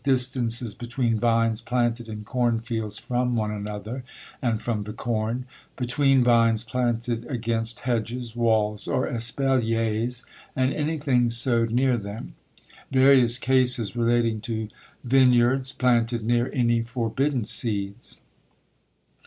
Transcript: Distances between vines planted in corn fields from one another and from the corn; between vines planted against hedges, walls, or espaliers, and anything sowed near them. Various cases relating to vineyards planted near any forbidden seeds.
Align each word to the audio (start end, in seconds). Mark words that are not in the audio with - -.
Distances 0.03 0.73
between 0.73 1.19
vines 1.19 1.61
planted 1.61 2.07
in 2.09 2.23
corn 2.23 2.59
fields 2.59 2.97
from 2.97 3.35
one 3.35 3.51
another 3.51 4.03
and 4.41 4.59
from 4.59 4.81
the 4.81 4.93
corn; 4.93 5.45
between 5.75 6.23
vines 6.23 6.63
planted 6.63 7.23
against 7.29 7.81
hedges, 7.81 8.35
walls, 8.35 8.87
or 8.87 9.05
espaliers, 9.07 10.25
and 10.55 10.73
anything 10.73 11.29
sowed 11.29 11.69
near 11.69 11.97
them. 11.97 12.33
Various 12.89 13.37
cases 13.37 13.95
relating 13.95 14.41
to 14.41 14.69
vineyards 15.03 15.71
planted 15.71 16.23
near 16.25 16.49
any 16.51 16.81
forbidden 16.81 17.45
seeds. 17.45 18.21